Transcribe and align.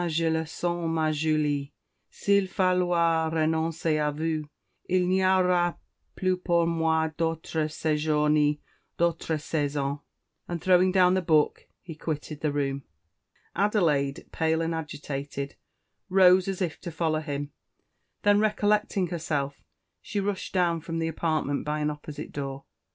je 0.09 0.27
le 0.31 0.47
sens, 0.47 0.89
ma 0.89 1.11
Julie! 1.11 1.73
si'l 2.09 2.47
falloit 2.47 3.29
renoncer 3.31 3.99
a 3.99 4.09
vous, 4.09 4.49
il 4.89 5.07
n'y 5.07 5.23
auroit 5.23 5.77
plus 6.15 6.37
pour 6.39 6.65
moi 6.65 7.09
d'autre 7.19 7.67
sejour 7.69 8.27
ni 8.31 8.59
d'autre 8.97 9.37
saison:"_ 9.37 10.01
and 10.47 10.59
throwing 10.59 10.91
down 10.91 11.13
the 11.13 11.21
book, 11.21 11.67
he 11.83 11.93
quitted 11.93 12.41
the 12.41 12.51
room. 12.51 12.81
Adelaide 13.55 14.25
pale 14.31 14.63
and 14.63 14.73
agitated, 14.73 15.55
rose 16.09 16.47
as 16.47 16.63
if 16.63 16.81
to 16.81 16.89
follow 16.89 17.19
him; 17.19 17.51
then, 18.23 18.39
recollecting 18.39 19.05
herself, 19.09 19.61
she 20.01 20.19
rushed 20.19 20.55
from 20.81 20.97
the 20.97 21.07
apartment 21.07 21.63
by 21.63 21.77
an 21.79 21.91
opposite 21.91 22.31
door. 22.31 22.65